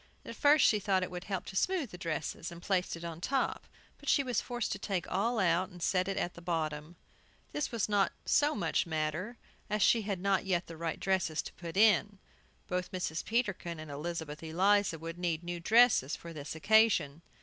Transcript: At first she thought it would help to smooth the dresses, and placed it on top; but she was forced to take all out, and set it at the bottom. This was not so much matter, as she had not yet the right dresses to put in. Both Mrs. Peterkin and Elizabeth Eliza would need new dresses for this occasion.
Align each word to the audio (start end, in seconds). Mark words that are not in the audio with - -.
At 0.25 0.35
first 0.35 0.65
she 0.65 0.79
thought 0.79 1.03
it 1.03 1.11
would 1.11 1.25
help 1.25 1.45
to 1.45 1.55
smooth 1.55 1.91
the 1.91 1.97
dresses, 1.99 2.51
and 2.51 2.59
placed 2.59 2.95
it 2.97 3.03
on 3.03 3.21
top; 3.21 3.67
but 3.99 4.09
she 4.09 4.23
was 4.23 4.41
forced 4.41 4.71
to 4.71 4.79
take 4.79 5.05
all 5.11 5.37
out, 5.37 5.69
and 5.69 5.79
set 5.79 6.07
it 6.07 6.17
at 6.17 6.33
the 6.33 6.41
bottom. 6.41 6.95
This 7.51 7.71
was 7.71 7.87
not 7.87 8.11
so 8.25 8.55
much 8.55 8.87
matter, 8.87 9.37
as 9.69 9.83
she 9.83 10.01
had 10.01 10.19
not 10.19 10.43
yet 10.43 10.65
the 10.65 10.75
right 10.75 10.99
dresses 10.99 11.43
to 11.43 11.53
put 11.53 11.77
in. 11.77 12.17
Both 12.67 12.91
Mrs. 12.91 13.23
Peterkin 13.23 13.79
and 13.79 13.91
Elizabeth 13.91 14.41
Eliza 14.41 14.97
would 14.97 15.19
need 15.19 15.43
new 15.43 15.59
dresses 15.59 16.15
for 16.15 16.33
this 16.33 16.55
occasion. 16.55 17.21